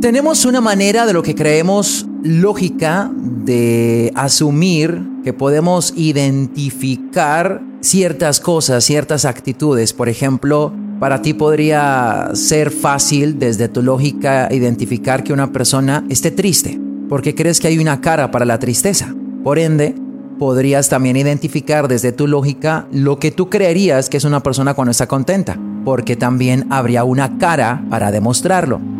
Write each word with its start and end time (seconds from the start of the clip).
Tenemos 0.00 0.44
una 0.44 0.60
manera 0.60 1.06
de 1.06 1.12
lo 1.12 1.24
que 1.24 1.34
creemos 1.34 2.06
lógica 2.22 3.10
de 3.16 4.12
asumir 4.14 5.02
que 5.24 5.32
podemos 5.32 5.92
identificar 5.96 7.60
ciertas 7.80 8.38
cosas, 8.38 8.84
ciertas 8.84 9.24
actitudes. 9.24 9.92
Por 9.92 10.08
ejemplo, 10.08 10.72
para 11.00 11.20
ti 11.20 11.34
podría 11.34 12.30
ser 12.34 12.70
fácil 12.70 13.40
desde 13.40 13.68
tu 13.68 13.82
lógica 13.82 14.48
identificar 14.52 15.24
que 15.24 15.32
una 15.32 15.52
persona 15.52 16.04
esté 16.08 16.30
triste, 16.30 16.78
porque 17.08 17.34
crees 17.34 17.58
que 17.58 17.66
hay 17.66 17.78
una 17.78 18.00
cara 18.00 18.30
para 18.30 18.44
la 18.44 18.60
tristeza. 18.60 19.12
Por 19.42 19.58
ende, 19.58 19.96
podrías 20.38 20.88
también 20.88 21.16
identificar 21.16 21.88
desde 21.88 22.12
tu 22.12 22.28
lógica 22.28 22.86
lo 22.92 23.18
que 23.18 23.32
tú 23.32 23.50
creerías 23.50 24.08
que 24.08 24.18
es 24.18 24.24
una 24.24 24.44
persona 24.44 24.74
cuando 24.74 24.92
está 24.92 25.08
contenta, 25.08 25.58
porque 25.84 26.14
también 26.14 26.68
habría 26.70 27.02
una 27.02 27.36
cara 27.38 27.84
para 27.90 28.12
demostrarlo. 28.12 28.97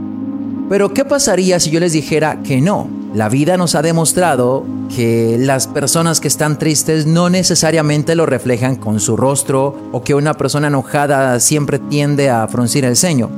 Pero 0.69 0.93
¿qué 0.93 1.05
pasaría 1.05 1.61
si 1.61 1.71
yo 1.71 1.81
les 1.81 1.93
dijera 1.93 2.43
que 2.43 2.61
no? 2.61 2.89
La 3.15 3.31
vida 3.31 3.57
nos 3.57 3.75
ha 3.75 3.81
demostrado 3.81 4.67
que 4.95 5.39
las 5.41 5.67
personas 5.67 6.21
que 6.21 6.29
están 6.29 6.59
tristes 6.59 7.07
no 7.07 7.31
necesariamente 7.31 8.15
lo 8.15 8.27
reflejan 8.27 8.77
con 8.77 9.01
su 9.01 9.17
rostro 9.17 9.75
o 9.93 10.05
que 10.05 10.15
una 10.15 10.35
persona 10.35 10.67
enojada 10.67 11.41
siempre 11.41 11.79
tiende 11.79 12.29
a 12.29 12.47
fruncir 12.49 12.85
el 12.85 12.97
ceño. 12.97 13.31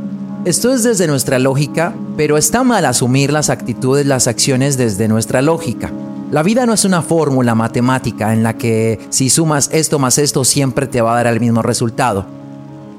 Esto 0.45 0.73
es 0.73 0.83
desde 0.83 1.07
nuestra 1.07 1.39
lógica, 1.39 1.95
pero 2.17 2.37
está 2.37 2.65
mal 2.65 2.85
asumir 2.85 3.33
las 3.33 3.49
actitudes, 3.49 4.07
las 4.07 4.27
acciones 4.27 4.77
desde 4.77 5.07
nuestra 5.07 5.41
lógica. 5.41 5.93
La 6.33 6.43
vida 6.43 6.67
no 6.67 6.73
es 6.73 6.85
una 6.85 7.03
fórmula 7.03 7.55
matemática 7.55 8.33
en 8.33 8.43
la 8.43 8.57
que 8.57 8.99
si 9.11 9.31
sumas 9.31 9.71
esto 9.73 10.01
más 10.01 10.19
esto 10.19 10.45
siempre 10.45 10.89
te 10.89 11.01
va 11.01 11.13
a 11.13 11.17
dar 11.23 11.33
el 11.33 11.41
mismo 11.41 11.63
resultado. 11.63 12.40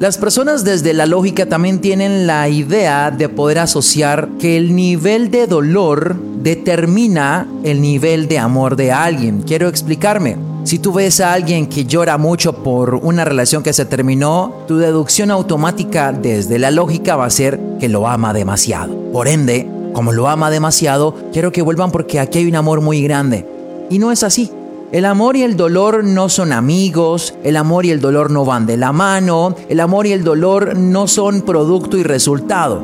Las 0.01 0.17
personas 0.17 0.63
desde 0.63 0.95
la 0.95 1.05
lógica 1.05 1.45
también 1.45 1.77
tienen 1.77 2.25
la 2.25 2.49
idea 2.49 3.11
de 3.11 3.29
poder 3.29 3.59
asociar 3.59 4.29
que 4.39 4.57
el 4.57 4.75
nivel 4.75 5.29
de 5.29 5.45
dolor 5.45 6.15
determina 6.41 7.45
el 7.63 7.81
nivel 7.81 8.27
de 8.27 8.39
amor 8.39 8.75
de 8.75 8.91
alguien. 8.91 9.43
Quiero 9.43 9.67
explicarme. 9.67 10.37
Si 10.63 10.79
tú 10.79 10.91
ves 10.91 11.21
a 11.21 11.33
alguien 11.33 11.67
que 11.67 11.85
llora 11.85 12.17
mucho 12.17 12.63
por 12.63 12.95
una 12.95 13.25
relación 13.25 13.61
que 13.61 13.73
se 13.73 13.85
terminó, 13.85 14.63
tu 14.67 14.79
deducción 14.79 15.29
automática 15.29 16.11
desde 16.11 16.57
la 16.57 16.71
lógica 16.71 17.15
va 17.15 17.25
a 17.25 17.29
ser 17.29 17.59
que 17.79 17.87
lo 17.87 18.07
ama 18.07 18.33
demasiado. 18.33 18.95
Por 19.13 19.27
ende, 19.27 19.69
como 19.93 20.13
lo 20.13 20.29
ama 20.29 20.49
demasiado, 20.49 21.13
quiero 21.31 21.51
que 21.51 21.61
vuelvan 21.61 21.91
porque 21.91 22.19
aquí 22.19 22.39
hay 22.39 22.47
un 22.47 22.55
amor 22.55 22.81
muy 22.81 23.03
grande. 23.03 23.45
Y 23.91 23.99
no 23.99 24.11
es 24.11 24.23
así. 24.23 24.49
El 24.91 25.05
amor 25.05 25.37
y 25.37 25.43
el 25.43 25.55
dolor 25.55 26.03
no 26.03 26.27
son 26.27 26.51
amigos, 26.51 27.33
el 27.45 27.55
amor 27.55 27.85
y 27.85 27.91
el 27.91 28.01
dolor 28.01 28.29
no 28.29 28.43
van 28.43 28.65
de 28.65 28.75
la 28.75 28.91
mano, 28.91 29.55
el 29.69 29.79
amor 29.79 30.05
y 30.05 30.11
el 30.11 30.25
dolor 30.25 30.75
no 30.75 31.07
son 31.07 31.43
producto 31.43 31.97
y 31.97 32.03
resultado. 32.03 32.83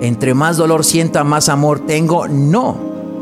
Entre 0.00 0.32
más 0.32 0.56
dolor 0.56 0.82
sienta, 0.82 1.24
más 1.24 1.50
amor 1.50 1.80
tengo, 1.80 2.26
no. 2.26 2.74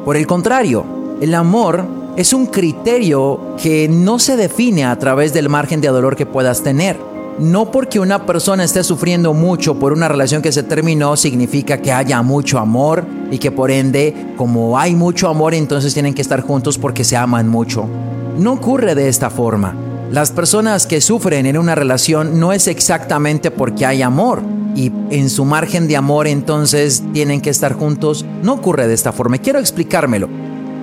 Por 0.05 0.17
el 0.17 0.29
contrario, 0.29 0.85
el 1.21 1.35
amor 1.35 1.85
es 2.17 2.33
un 2.33 2.47
criterio 2.47 3.57
que 3.61 3.89
no 3.89 4.21
se 4.21 4.37
define 4.37 4.85
a 4.85 4.97
través 4.97 5.33
del 5.33 5.49
margen 5.49 5.81
de 5.81 5.89
dolor 5.89 6.15
que 6.15 6.25
puedas 6.25 6.63
tener. 6.63 7.10
No 7.41 7.71
porque 7.73 7.99
una 7.99 8.27
persona 8.27 8.63
esté 8.63 8.85
sufriendo 8.85 9.35
mucho 9.35 9.79
por 9.79 9.93
una 9.93 10.09
relación 10.09 10.43
que 10.43 10.53
se 10.53 10.63
terminó 10.63 11.17
significa 11.17 11.79
que 11.79 11.91
haya 11.91 12.23
mucho 12.23 12.59
amor 12.59 13.05
y 13.31 13.39
que 13.39 13.51
por 13.51 13.71
ende, 13.71 14.35
como 14.37 14.79
hay 14.79 14.95
mucho 14.95 15.29
amor, 15.29 15.55
entonces 15.55 15.95
tienen 15.95 16.15
que 16.15 16.23
estar 16.23 16.43
juntos 16.43 16.79
porque 16.79 17.03
se 17.03 17.17
aman 17.17 17.49
mucho 17.49 17.89
no 18.41 18.55
ocurre 18.55 18.95
de 18.95 19.09
esta 19.09 19.31
forma. 19.31 19.75
Las 20.11 20.31
personas 20.31 20.87
que 20.87 21.01
sufren 21.01 21.47
en 21.47 21.59
una 21.59 21.75
relación 21.75 22.41
no 22.41 22.53
es 22.53 22.67
exactamente 22.67 23.51
porque 23.51 23.87
hay 23.87 24.03
amor 24.03 24.43
y 24.75 24.91
en 25.11 25.31
su 25.31 25.45
margen 25.45 25.87
de 25.87 25.97
amor 25.97 26.27
entonces 26.27 27.03
tienen 27.13 27.41
que 27.41 27.51
estar 27.51 27.75
juntos. 27.75 28.25
No 28.43 28.55
ocurre 28.55 28.89
de 28.89 28.95
esta 28.95 29.13
forma. 29.13 29.39
Quiero 29.39 29.59
explicármelo. 29.59 30.29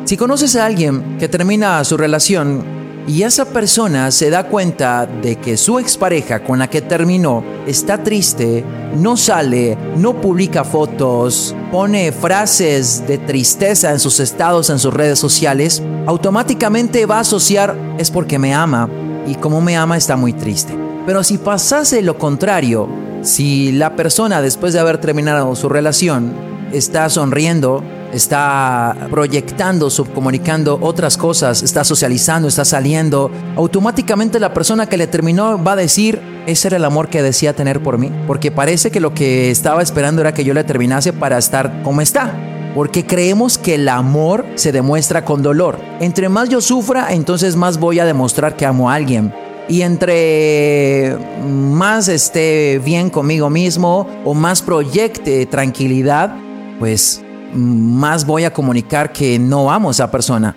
Si 0.05 0.15
conoces 0.15 0.55
a 0.55 0.65
alguien 0.65 1.17
que 1.19 1.27
termina 1.27 1.83
su 1.83 1.97
relación 1.97 2.63
y 3.07 3.23
esa 3.23 3.45
persona 3.45 4.11
se 4.11 4.29
da 4.29 4.43
cuenta 4.49 5.05
de 5.05 5.37
que 5.37 5.55
su 5.55 5.79
expareja 5.79 6.43
con 6.43 6.59
la 6.59 6.69
que 6.69 6.81
terminó 6.81 7.41
está 7.65 8.03
triste, 8.03 8.65
no 8.97 9.15
sale, 9.15 9.77
no 9.95 10.19
publica 10.19 10.65
fotos, 10.65 11.55
pone 11.71 12.11
frases 12.11 13.07
de 13.07 13.17
tristeza 13.17 13.91
en 13.91 13.99
sus 13.99 14.19
estados 14.19 14.69
en 14.69 14.77
sus 14.77 14.93
redes 14.93 15.19
sociales, 15.19 15.81
automáticamente 16.05 17.05
va 17.05 17.17
a 17.17 17.21
asociar 17.21 17.77
es 17.97 18.11
porque 18.11 18.39
me 18.39 18.53
ama 18.53 18.89
y 19.25 19.35
como 19.35 19.61
me 19.61 19.77
ama 19.77 19.95
está 19.95 20.17
muy 20.17 20.33
triste. 20.33 20.77
Pero 21.05 21.23
si 21.23 21.37
pasase 21.37 22.01
lo 22.01 22.17
contrario, 22.17 22.89
si 23.21 23.71
la 23.71 23.95
persona 23.95 24.41
después 24.41 24.73
de 24.73 24.81
haber 24.81 24.97
terminado 24.97 25.55
su 25.55 25.69
relación 25.69 26.33
está 26.71 27.09
sonriendo, 27.09 27.83
está 28.13 28.95
proyectando, 29.09 29.89
subcomunicando 29.89 30.79
otras 30.81 31.17
cosas, 31.17 31.63
está 31.63 31.83
socializando, 31.83 32.47
está 32.47 32.65
saliendo, 32.65 33.31
automáticamente 33.55 34.39
la 34.39 34.53
persona 34.53 34.87
que 34.87 34.97
le 34.97 35.07
terminó 35.07 35.61
va 35.61 35.73
a 35.73 35.77
decir, 35.77 36.21
ese 36.45 36.69
era 36.69 36.77
el 36.77 36.85
amor 36.85 37.09
que 37.09 37.21
decía 37.21 37.53
tener 37.53 37.81
por 37.81 37.97
mí, 37.97 38.11
porque 38.25 38.51
parece 38.51 38.91
que 38.91 38.99
lo 38.99 39.13
que 39.13 39.51
estaba 39.51 39.81
esperando 39.81 40.21
era 40.21 40.33
que 40.33 40.43
yo 40.43 40.53
le 40.53 40.63
terminase 40.63 41.13
para 41.13 41.37
estar 41.37 41.83
como 41.83 42.01
está. 42.01 42.33
Porque 42.75 43.07
creemos 43.07 43.57
que 43.57 43.73
el 43.73 43.89
amor 43.89 44.45
se 44.53 44.71
demuestra 44.71 45.25
con 45.25 45.41
dolor. 45.41 45.79
Entre 45.99 46.29
más 46.29 46.47
yo 46.47 46.61
sufra, 46.61 47.07
entonces 47.11 47.55
más 47.55 47.79
voy 47.79 47.97
a 47.97 48.05
demostrar 48.05 48.55
que 48.55 48.67
amo 48.67 48.91
a 48.91 48.93
alguien. 48.93 49.33
Y 49.67 49.81
entre 49.81 51.17
más 51.43 52.07
esté 52.07 52.79
bien 52.85 53.09
conmigo 53.09 53.49
mismo 53.49 54.07
o 54.23 54.35
más 54.35 54.61
proyecte 54.61 55.47
tranquilidad, 55.47 56.35
pues 56.79 57.21
más 57.53 58.25
voy 58.25 58.43
a 58.43 58.53
comunicar 58.53 59.13
que 59.13 59.39
no 59.39 59.71
amo 59.71 59.89
a 59.89 59.91
esa 59.91 60.11
persona. 60.11 60.55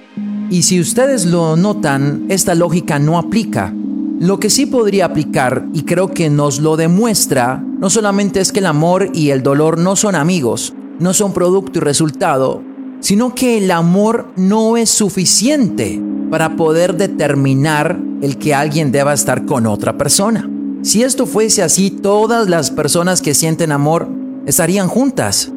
Y 0.51 0.63
si 0.63 0.81
ustedes 0.81 1.27
lo 1.27 1.57
notan, 1.57 2.27
esta 2.29 2.55
lógica 2.55 2.99
no 2.99 3.19
aplica. 3.19 3.73
Lo 4.19 4.39
que 4.39 4.51
sí 4.51 4.67
podría 4.67 5.07
aplicar, 5.07 5.67
y 5.73 5.85
creo 5.85 6.09
que 6.09 6.29
nos 6.29 6.61
lo 6.61 6.77
demuestra, 6.77 7.65
no 7.79 7.89
solamente 7.89 8.41
es 8.41 8.53
que 8.53 8.59
el 8.59 8.67
amor 8.67 9.11
y 9.15 9.31
el 9.31 9.43
dolor 9.43 9.79
no 9.79 9.97
son 9.97 10.15
amigos, 10.15 10.75
no 10.99 11.15
son 11.15 11.33
producto 11.33 11.79
y 11.79 11.83
resultado, 11.83 12.63
sino 13.01 13.35
que 13.35 13.59
el 13.59 13.71
amor 13.71 14.29
no 14.37 14.77
es 14.77 14.91
suficiente 14.91 16.03
para 16.31 16.57
poder 16.57 16.97
determinar 16.97 17.99
el 18.21 18.37
que 18.37 18.55
alguien 18.55 18.93
deba 18.93 19.15
estar 19.15 19.47
con 19.47 19.67
otra 19.67 19.97
persona. 19.97 20.51
Si 20.83 21.03
esto 21.03 21.27
fuese 21.27 21.63
así, 21.63 21.91
todas 21.91 22.49
las 22.49 22.71
personas 22.71 23.23
que 23.23 23.35
sienten 23.35 23.73
amor 23.73 24.09
estarían 24.47 24.89
juntas. 24.89 25.53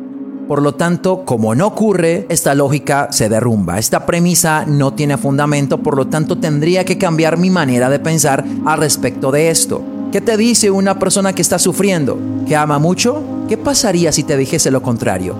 Por 0.48 0.62
lo 0.62 0.74
tanto, 0.76 1.24
como 1.24 1.56
no 1.56 1.68
ocurre, 1.68 2.26
esta 2.30 2.54
lógica 2.54 3.08
se 3.12 3.30
derrumba. 3.30 3.80
Esta 3.80 4.06
premisa 4.06 4.66
no 4.68 4.94
tiene 4.94 5.18
fundamento, 5.18 5.78
por 5.78 5.96
lo 5.96 6.08
tanto 6.08 6.38
tendría 6.38 6.84
que 6.84 6.98
cambiar 6.98 7.38
mi 7.38 7.50
manera 7.50 7.90
de 7.90 8.00
pensar 8.00 8.44
al 8.66 8.80
respecto 8.80 9.32
de 9.32 9.50
esto. 9.50 9.82
¿Qué 10.12 10.20
te 10.20 10.36
dice 10.36 10.70
una 10.70 11.00
persona 11.00 11.34
que 11.34 11.42
está 11.42 11.58
sufriendo? 11.58 12.20
¿Que 12.46 12.58
ama 12.58 12.78
mucho? 12.78 13.24
¿Qué 13.48 13.58
pasaría 13.58 14.12
si 14.12 14.24
te 14.24 14.38
dijese 14.38 14.70
lo 14.70 14.82
contrario? 14.82 15.34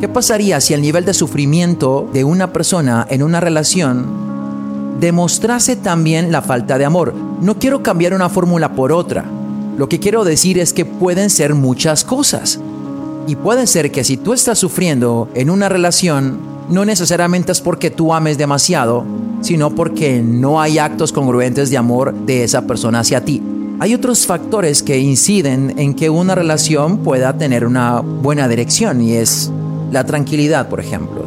¿Qué 0.00 0.08
pasaría 0.08 0.60
si 0.60 0.72
el 0.72 0.82
nivel 0.82 1.04
de 1.04 1.14
sufrimiento 1.14 2.08
de 2.12 2.24
una 2.24 2.52
persona 2.52 3.06
en 3.10 3.22
una 3.22 3.40
relación 3.40 4.06
demostrase 5.00 5.74
también 5.74 6.30
la 6.30 6.42
falta 6.42 6.78
de 6.78 6.84
amor? 6.84 7.12
No 7.40 7.58
quiero 7.58 7.82
cambiar 7.82 8.14
una 8.14 8.28
fórmula 8.28 8.74
por 8.74 8.92
otra. 8.92 9.24
Lo 9.76 9.88
que 9.88 9.98
quiero 9.98 10.24
decir 10.24 10.58
es 10.60 10.72
que 10.72 10.84
pueden 10.84 11.28
ser 11.28 11.54
muchas 11.54 12.04
cosas. 12.04 12.60
Y 13.26 13.36
puede 13.36 13.66
ser 13.66 13.90
que 13.90 14.04
si 14.04 14.16
tú 14.16 14.32
estás 14.32 14.58
sufriendo 14.58 15.28
en 15.34 15.48
una 15.48 15.68
relación, 15.68 16.38
no 16.68 16.84
necesariamente 16.84 17.52
es 17.52 17.60
porque 17.60 17.90
tú 17.90 18.12
ames 18.12 18.36
demasiado, 18.36 19.04
sino 19.40 19.74
porque 19.74 20.22
no 20.22 20.60
hay 20.60 20.78
actos 20.78 21.12
congruentes 21.12 21.70
de 21.70 21.78
amor 21.78 22.14
de 22.14 22.44
esa 22.44 22.62
persona 22.62 23.00
hacia 23.00 23.24
ti. 23.24 23.42
Hay 23.80 23.94
otros 23.94 24.26
factores 24.26 24.82
que 24.82 24.98
inciden 24.98 25.74
en 25.78 25.94
que 25.94 26.08
una 26.10 26.34
relación 26.34 26.98
pueda 26.98 27.36
tener 27.36 27.66
una 27.66 28.00
buena 28.00 28.46
dirección 28.46 29.00
y 29.00 29.14
es 29.14 29.50
la 29.90 30.04
tranquilidad, 30.04 30.68
por 30.68 30.80
ejemplo. 30.80 31.24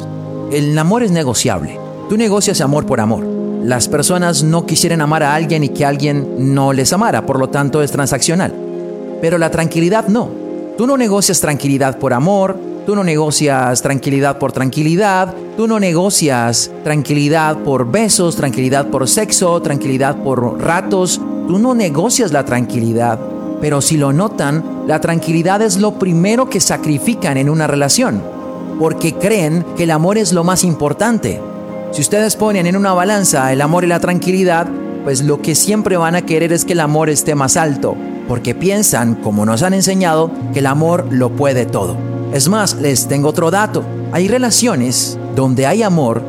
El 0.51 0.77
amor 0.77 1.03
es 1.03 1.11
negociable. 1.11 1.77
Tú 2.09 2.15
negocias 2.15 2.61
amor 2.61 2.85
por 2.85 3.01
amor. 3.01 3.25
Las 3.63 3.87
personas 3.87 4.43
no 4.43 4.65
quisieran 4.65 5.01
amar 5.01 5.23
a 5.23 5.35
alguien 5.35 5.63
y 5.63 5.69
que 5.69 5.83
alguien 5.83 6.53
no 6.53 6.73
les 6.73 6.93
amara, 6.93 7.25
por 7.25 7.37
lo 7.37 7.49
tanto 7.49 7.81
es 7.81 7.91
transaccional. 7.91 8.53
Pero 9.19 9.37
la 9.37 9.51
tranquilidad 9.51 10.07
no. 10.07 10.46
Tú 10.77 10.85
no 10.85 10.95
negocias 10.95 11.41
tranquilidad 11.41 11.97
por 11.97 12.13
amor, 12.13 12.55
tú 12.85 12.95
no 12.95 13.03
negocias 13.03 13.81
tranquilidad 13.81 14.37
por 14.37 14.51
tranquilidad, 14.51 15.33
tú 15.57 15.67
no 15.67 15.79
negocias 15.79 16.69
tranquilidad 16.83 17.57
por 17.63 17.89
besos, 17.89 18.35
tranquilidad 18.35 18.87
por 18.91 19.07
sexo, 19.07 19.59
tranquilidad 19.59 20.17
por 20.17 20.61
ratos, 20.61 21.19
tú 21.47 21.57
no 21.57 21.73
negocias 21.73 22.31
la 22.31 22.45
tranquilidad. 22.45 23.19
Pero 23.59 23.81
si 23.81 23.97
lo 23.97 24.13
notan, 24.13 24.83
la 24.85 25.01
tranquilidad 25.01 25.63
es 25.63 25.77
lo 25.77 25.97
primero 25.97 26.47
que 26.47 26.59
sacrifican 26.59 27.37
en 27.37 27.49
una 27.49 27.65
relación, 27.65 28.21
porque 28.79 29.15
creen 29.15 29.65
que 29.75 29.85
el 29.85 29.91
amor 29.91 30.19
es 30.19 30.31
lo 30.31 30.43
más 30.43 30.63
importante. 30.63 31.41
Si 31.91 32.01
ustedes 32.01 32.35
ponen 32.35 32.67
en 32.67 32.77
una 32.77 32.93
balanza 32.93 33.51
el 33.51 33.61
amor 33.61 33.83
y 33.83 33.87
la 33.87 33.99
tranquilidad, 33.99 34.67
pues 35.03 35.23
lo 35.23 35.41
que 35.41 35.55
siempre 35.55 35.97
van 35.97 36.15
a 36.15 36.21
querer 36.21 36.53
es 36.53 36.65
que 36.65 36.73
el 36.73 36.81
amor 36.81 37.09
esté 37.09 37.33
más 37.33 37.57
alto, 37.57 37.95
porque 38.27 38.55
piensan, 38.55 39.15
como 39.15 39.45
nos 39.45 39.63
han 39.63 39.73
enseñado, 39.73 40.31
que 40.53 40.59
el 40.59 40.65
amor 40.65 41.07
lo 41.11 41.29
puede 41.31 41.65
todo. 41.65 41.97
Es 42.33 42.49
más, 42.49 42.75
les 42.75 43.07
tengo 43.07 43.29
otro 43.29 43.51
dato. 43.51 43.83
Hay 44.11 44.27
relaciones 44.27 45.17
donde 45.35 45.65
hay 45.65 45.83
amor, 45.83 46.21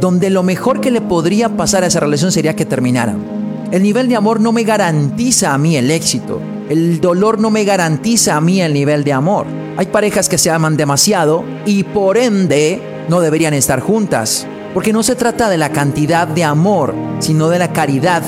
donde 0.00 0.30
lo 0.30 0.42
mejor 0.42 0.80
que 0.80 0.90
le 0.90 1.00
podría 1.00 1.50
pasar 1.50 1.84
a 1.84 1.88
esa 1.88 2.00
relación 2.00 2.32
sería 2.32 2.56
que 2.56 2.64
terminaran. 2.64 3.42
El 3.70 3.82
nivel 3.82 4.08
de 4.08 4.16
amor 4.16 4.40
no 4.40 4.52
me 4.52 4.64
garantiza 4.64 5.54
a 5.54 5.58
mí 5.58 5.76
el 5.76 5.90
éxito. 5.90 6.40
El 6.68 7.00
dolor 7.00 7.38
no 7.38 7.50
me 7.50 7.64
garantiza 7.64 8.36
a 8.36 8.40
mí 8.40 8.60
el 8.60 8.72
nivel 8.72 9.04
de 9.04 9.12
amor. 9.12 9.46
Hay 9.76 9.86
parejas 9.86 10.28
que 10.28 10.38
se 10.38 10.50
aman 10.50 10.76
demasiado 10.76 11.44
y 11.64 11.84
por 11.84 12.16
ende 12.16 12.82
no 13.08 13.20
deberían 13.20 13.54
estar 13.54 13.80
juntas. 13.80 14.46
Porque 14.74 14.92
no 14.92 15.02
se 15.02 15.16
trata 15.16 15.48
de 15.50 15.58
la 15.58 15.70
cantidad 15.70 16.26
de 16.26 16.44
amor, 16.44 16.94
sino 17.18 17.48
de 17.48 17.58
la 17.58 17.72
caridad. 17.72 18.22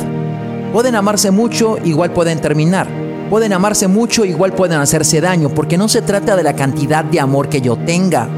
Pueden 0.73 0.95
amarse 0.95 1.31
mucho, 1.31 1.79
igual 1.85 2.13
pueden 2.13 2.41
terminar. 2.41 2.87
Pueden 3.31 3.53
amarse 3.53 3.89
mucho, 3.89 4.25
igual 4.25 4.53
pueden 4.53 4.79
hacerse 4.79 5.21
daño, 5.21 5.49
porque 5.49 5.79
no 5.79 5.89
se 5.89 6.03
trata 6.03 6.37
de 6.37 6.43
la 6.43 6.55
cantidad 6.55 7.05
de 7.05 7.21
amor 7.21 7.49
que 7.49 7.61
yo 7.61 7.77
tenga, 7.77 8.29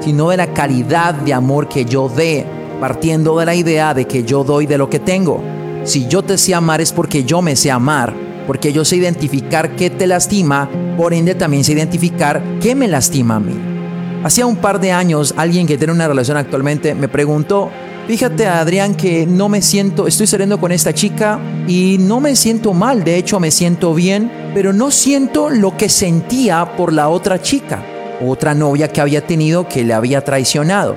sino 0.00 0.30
de 0.30 0.36
la 0.36 0.52
calidad 0.54 1.14
de 1.14 1.34
amor 1.34 1.68
que 1.68 1.84
yo 1.84 2.08
dé, 2.08 2.46
partiendo 2.80 3.38
de 3.38 3.46
la 3.46 3.54
idea 3.54 3.94
de 3.94 4.06
que 4.06 4.22
yo 4.22 4.44
doy 4.44 4.66
de 4.66 4.78
lo 4.78 4.88
que 4.88 5.00
tengo. 5.00 5.42
Si 5.84 6.06
yo 6.06 6.22
te 6.22 6.38
sé 6.38 6.54
amar 6.54 6.80
es 6.80 6.92
porque 6.92 7.24
yo 7.24 7.42
me 7.42 7.56
sé 7.56 7.70
amar, 7.70 8.14
porque 8.46 8.72
yo 8.72 8.84
sé 8.84 8.96
identificar 8.96 9.74
qué 9.74 9.90
te 9.90 10.06
lastima, 10.06 10.70
por 10.96 11.12
ende 11.12 11.34
también 11.34 11.64
sé 11.64 11.72
identificar 11.72 12.42
qué 12.60 12.74
me 12.74 12.88
lastima 12.88 13.36
a 13.36 13.40
mí. 13.40 13.75
Hacía 14.24 14.46
un 14.46 14.56
par 14.56 14.80
de 14.80 14.92
años 14.92 15.34
alguien 15.36 15.66
que 15.66 15.78
tiene 15.78 15.92
una 15.92 16.08
relación 16.08 16.36
actualmente 16.36 16.94
me 16.94 17.08
preguntó, 17.08 17.70
Fíjate, 18.06 18.46
Adrián, 18.46 18.94
que 18.94 19.26
no 19.26 19.48
me 19.48 19.60
siento, 19.60 20.06
estoy 20.06 20.28
saliendo 20.28 20.60
con 20.60 20.70
esta 20.70 20.94
chica 20.94 21.40
y 21.66 21.96
no 21.98 22.20
me 22.20 22.36
siento 22.36 22.72
mal, 22.72 23.02
de 23.02 23.16
hecho 23.16 23.40
me 23.40 23.50
siento 23.50 23.94
bien, 23.94 24.30
pero 24.54 24.72
no 24.72 24.92
siento 24.92 25.50
lo 25.50 25.76
que 25.76 25.88
sentía 25.88 26.76
por 26.76 26.92
la 26.92 27.08
otra 27.08 27.42
chica, 27.42 27.82
otra 28.24 28.54
novia 28.54 28.86
que 28.86 29.00
había 29.00 29.26
tenido 29.26 29.66
que 29.66 29.82
le 29.82 29.92
había 29.92 30.22
traicionado. 30.22 30.94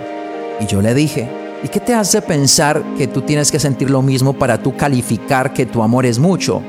Y 0.59 0.67
yo 0.67 0.83
le 0.83 0.93
dije, 0.93 1.27
¿y 1.63 1.69
qué 1.69 1.79
te 1.79 1.95
hace 1.95 2.21
pensar 2.21 2.83
que 2.95 3.07
tú 3.07 3.23
tienes 3.23 3.51
que 3.51 3.59
sentir 3.59 3.89
lo 3.89 4.03
mismo 4.03 4.33
para 4.33 4.61
tú 4.61 4.77
calificar 4.77 5.51
que 5.51 5.65
tu 5.65 5.81
amor 5.81 6.05
es 6.05 6.19
mucho? 6.19 6.61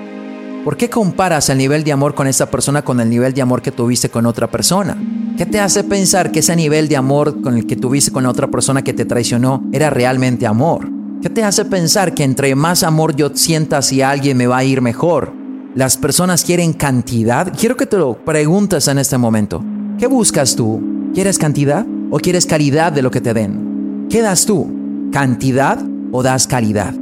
¿Por 0.65 0.79
qué 0.79 0.89
comparas 0.89 1.51
el 1.51 1.59
nivel 1.59 1.85
de 1.85 1.93
amor 1.93 2.15
con 2.15 2.27
esa 2.27 2.51
persona 2.51 2.81
con 2.81 2.99
el 3.01 3.11
nivel 3.11 3.35
de 3.35 3.43
amor 3.43 3.61
que 3.61 3.73
tuviste 3.73 4.09
con 4.09 4.25
otra 4.25 4.47
persona? 4.51 4.97
¿Qué 5.37 5.47
te 5.47 5.61
hace 5.61 5.85
pensar 5.85 6.33
que 6.33 6.41
ese 6.41 6.55
nivel 6.57 6.89
de 6.89 6.97
amor 6.97 7.41
con 7.41 7.57
el 7.57 7.67
que 7.67 7.77
tuviste 7.77 8.11
con 8.11 8.25
la 8.25 8.31
otra 8.31 8.51
persona 8.51 8.83
que 8.83 8.93
te 8.93 9.05
traicionó 9.05 9.65
era 9.73 9.91
realmente 9.91 10.47
amor? 10.47 10.89
¿Qué 11.23 11.31
te 11.31 11.45
hace 11.45 11.65
pensar 11.65 12.15
que 12.15 12.25
entre 12.25 12.55
más 12.55 12.83
amor 12.83 13.15
yo 13.15 13.31
sienta 13.35 13.79
hacia 13.79 14.11
alguien 14.11 14.37
me 14.37 14.47
va 14.47 14.59
a 14.59 14.65
ir 14.65 14.81
mejor? 14.81 15.33
Las 15.75 15.97
personas 15.97 16.45
quieren 16.45 16.73
cantidad. 16.73 17.53
Quiero 17.57 17.77
que 17.77 17.87
te 17.87 17.97
lo 17.97 18.25
preguntes 18.25 18.89
en 18.89 18.99
este 18.99 19.19
momento. 19.19 19.63
¿Qué 19.99 20.07
buscas 20.07 20.57
tú? 20.57 20.83
¿Quieres 21.15 21.39
cantidad 21.39 21.87
o 22.11 22.19
quieres 22.19 22.47
calidad 22.47 22.93
de 22.93 23.03
lo 23.03 23.11
que 23.11 23.21
te 23.21 23.35
den? 23.35 24.07
¿Qué 24.11 24.23
das 24.23 24.47
tú? 24.47 25.09
¿Cantidad 25.13 25.79
o 26.11 26.23
das 26.23 26.47
calidad? 26.47 26.95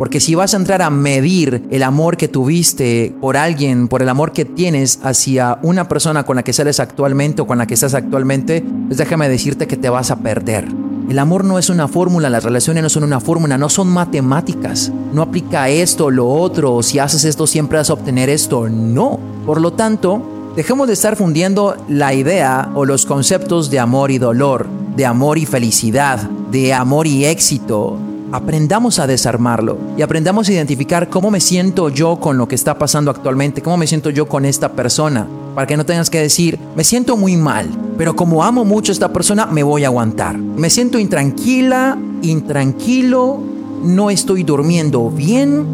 Porque 0.00 0.18
si 0.18 0.34
vas 0.34 0.54
a 0.54 0.56
entrar 0.56 0.80
a 0.80 0.88
medir 0.88 1.62
el 1.70 1.82
amor 1.82 2.16
que 2.16 2.26
tuviste 2.26 3.14
por 3.20 3.36
alguien, 3.36 3.86
por 3.86 4.00
el 4.00 4.08
amor 4.08 4.32
que 4.32 4.46
tienes 4.46 4.98
hacia 5.02 5.58
una 5.60 5.88
persona 5.88 6.22
con 6.22 6.36
la 6.36 6.42
que 6.42 6.54
sales 6.54 6.80
actualmente 6.80 7.42
o 7.42 7.46
con 7.46 7.58
la 7.58 7.66
que 7.66 7.74
estás 7.74 7.92
actualmente, 7.92 8.64
pues 8.86 8.96
déjame 8.96 9.28
decirte 9.28 9.66
que 9.66 9.76
te 9.76 9.90
vas 9.90 10.10
a 10.10 10.20
perder. 10.20 10.66
El 11.10 11.18
amor 11.18 11.44
no 11.44 11.58
es 11.58 11.68
una 11.68 11.86
fórmula, 11.86 12.30
las 12.30 12.44
relaciones 12.44 12.82
no 12.82 12.88
son 12.88 13.04
una 13.04 13.20
fórmula, 13.20 13.58
no 13.58 13.68
son 13.68 13.88
matemáticas. 13.88 14.90
No 15.12 15.20
aplica 15.20 15.68
esto 15.68 16.10
lo 16.10 16.30
otro, 16.30 16.82
si 16.82 16.98
haces 16.98 17.26
esto 17.26 17.46
siempre 17.46 17.76
vas 17.76 17.90
a 17.90 17.92
obtener 17.92 18.30
esto. 18.30 18.70
No. 18.70 19.20
Por 19.44 19.60
lo 19.60 19.74
tanto, 19.74 20.22
dejemos 20.56 20.86
de 20.86 20.94
estar 20.94 21.14
fundiendo 21.14 21.76
la 21.90 22.14
idea 22.14 22.70
o 22.74 22.86
los 22.86 23.04
conceptos 23.04 23.70
de 23.70 23.80
amor 23.80 24.10
y 24.10 24.16
dolor, 24.16 24.66
de 24.96 25.04
amor 25.04 25.36
y 25.36 25.44
felicidad, 25.44 26.20
de 26.50 26.72
amor 26.72 27.06
y 27.06 27.26
éxito, 27.26 27.98
aprendamos 28.32 28.98
a 28.98 29.06
desarmarlo 29.06 29.78
y 29.96 30.02
aprendamos 30.02 30.48
a 30.48 30.52
identificar 30.52 31.08
cómo 31.08 31.30
me 31.30 31.40
siento 31.40 31.88
yo 31.88 32.20
con 32.20 32.38
lo 32.38 32.46
que 32.48 32.54
está 32.54 32.78
pasando 32.78 33.10
actualmente, 33.10 33.62
cómo 33.62 33.76
me 33.76 33.86
siento 33.86 34.10
yo 34.10 34.26
con 34.26 34.44
esta 34.44 34.72
persona, 34.72 35.26
para 35.54 35.66
que 35.66 35.76
no 35.76 35.84
tengas 35.84 36.10
que 36.10 36.20
decir, 36.20 36.58
me 36.76 36.84
siento 36.84 37.16
muy 37.16 37.36
mal, 37.36 37.68
pero 37.98 38.14
como 38.14 38.44
amo 38.44 38.64
mucho 38.64 38.92
a 38.92 38.94
esta 38.94 39.12
persona, 39.12 39.46
me 39.46 39.62
voy 39.62 39.84
a 39.84 39.88
aguantar. 39.88 40.38
Me 40.38 40.70
siento 40.70 40.98
intranquila, 40.98 41.98
intranquilo, 42.22 43.40
no 43.82 44.10
estoy 44.10 44.44
durmiendo 44.44 45.10
bien, 45.10 45.66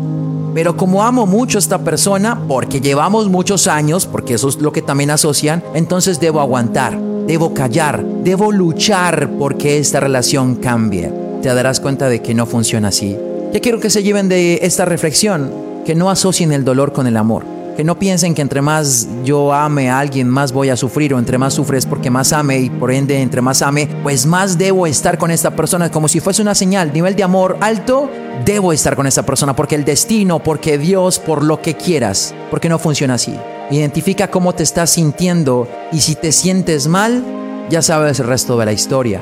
pero 0.54 0.76
como 0.76 1.02
amo 1.02 1.26
mucho 1.26 1.58
a 1.58 1.60
esta 1.60 1.78
persona, 1.78 2.40
porque 2.48 2.80
llevamos 2.80 3.28
muchos 3.28 3.66
años, 3.66 4.06
porque 4.06 4.34
eso 4.34 4.48
es 4.48 4.56
lo 4.60 4.72
que 4.72 4.82
también 4.82 5.10
asocian, 5.10 5.62
entonces 5.74 6.18
debo 6.20 6.40
aguantar, 6.40 6.98
debo 7.26 7.52
callar, 7.52 8.04
debo 8.24 8.50
luchar 8.52 9.30
porque 9.38 9.78
esta 9.78 10.00
relación 10.00 10.54
cambie 10.54 11.25
te 11.46 11.54
darás 11.54 11.78
cuenta 11.78 12.08
de 12.08 12.22
que 12.22 12.34
no 12.34 12.44
funciona 12.44 12.88
así. 12.88 13.16
Ya 13.52 13.60
quiero 13.60 13.78
que 13.78 13.88
se 13.88 14.02
lleven 14.02 14.28
de 14.28 14.58
esta 14.62 14.84
reflexión, 14.84 15.48
que 15.84 15.94
no 15.94 16.10
asocien 16.10 16.50
el 16.52 16.64
dolor 16.64 16.92
con 16.92 17.06
el 17.06 17.16
amor. 17.16 17.44
Que 17.76 17.84
no 17.84 18.00
piensen 18.00 18.34
que 18.34 18.42
entre 18.42 18.62
más 18.62 19.06
yo 19.22 19.52
ame 19.52 19.88
a 19.88 20.00
alguien, 20.00 20.28
más 20.28 20.50
voy 20.50 20.70
a 20.70 20.76
sufrir, 20.76 21.14
o 21.14 21.20
entre 21.20 21.38
más 21.38 21.54
sufres 21.54 21.86
porque 21.86 22.10
más 22.10 22.32
ame, 22.32 22.58
y 22.58 22.68
por 22.68 22.90
ende, 22.90 23.22
entre 23.22 23.42
más 23.42 23.62
ame, 23.62 23.88
pues 24.02 24.26
más 24.26 24.58
debo 24.58 24.88
estar 24.88 25.18
con 25.18 25.30
esta 25.30 25.54
persona, 25.54 25.88
como 25.88 26.08
si 26.08 26.18
fuese 26.18 26.42
una 26.42 26.56
señal, 26.56 26.92
nivel 26.92 27.14
de 27.14 27.22
amor 27.22 27.58
alto, 27.60 28.10
debo 28.44 28.72
estar 28.72 28.96
con 28.96 29.06
esta 29.06 29.24
persona, 29.24 29.54
porque 29.54 29.76
el 29.76 29.84
destino, 29.84 30.42
porque 30.42 30.78
Dios, 30.78 31.20
por 31.20 31.44
lo 31.44 31.62
que 31.62 31.76
quieras, 31.76 32.34
porque 32.50 32.68
no 32.68 32.80
funciona 32.80 33.14
así. 33.14 33.36
Identifica 33.70 34.32
cómo 34.32 34.52
te 34.52 34.64
estás 34.64 34.90
sintiendo 34.90 35.68
y 35.92 36.00
si 36.00 36.16
te 36.16 36.32
sientes 36.32 36.88
mal, 36.88 37.22
ya 37.70 37.82
sabes 37.82 38.18
el 38.18 38.26
resto 38.26 38.58
de 38.58 38.64
la 38.64 38.72
historia. 38.72 39.20